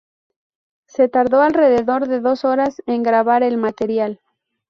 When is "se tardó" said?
0.87-1.41